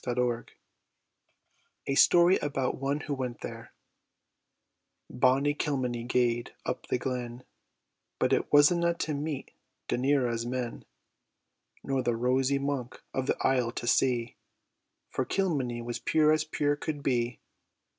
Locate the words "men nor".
10.43-12.01